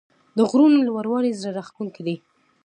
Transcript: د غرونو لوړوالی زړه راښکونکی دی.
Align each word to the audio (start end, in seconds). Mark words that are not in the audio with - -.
د 0.37 0.39
غرونو 0.49 0.77
لوړوالی 0.87 1.37
زړه 1.41 1.51
راښکونکی 1.57 2.01
دی. 2.07 2.15